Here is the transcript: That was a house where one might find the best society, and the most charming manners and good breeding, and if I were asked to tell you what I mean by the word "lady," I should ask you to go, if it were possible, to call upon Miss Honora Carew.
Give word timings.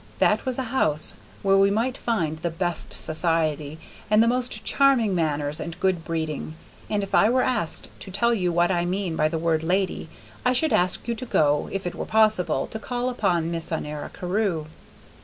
That 0.17 0.47
was 0.47 0.57
a 0.57 0.63
house 0.73 1.13
where 1.43 1.55
one 1.57 1.75
might 1.75 1.95
find 1.95 2.39
the 2.39 2.49
best 2.49 2.91
society, 2.91 3.77
and 4.09 4.23
the 4.23 4.27
most 4.27 4.63
charming 4.63 5.13
manners 5.13 5.59
and 5.59 5.79
good 5.79 6.03
breeding, 6.03 6.55
and 6.89 7.03
if 7.03 7.13
I 7.13 7.29
were 7.29 7.43
asked 7.43 7.87
to 7.99 8.09
tell 8.09 8.33
you 8.33 8.51
what 8.51 8.71
I 8.71 8.83
mean 8.83 9.15
by 9.15 9.27
the 9.27 9.37
word 9.37 9.61
"lady," 9.61 10.09
I 10.43 10.53
should 10.53 10.73
ask 10.73 11.07
you 11.07 11.13
to 11.13 11.25
go, 11.27 11.69
if 11.71 11.85
it 11.85 11.93
were 11.93 12.05
possible, 12.07 12.65
to 12.71 12.79
call 12.79 13.09
upon 13.09 13.51
Miss 13.51 13.71
Honora 13.71 14.09
Carew. 14.09 14.65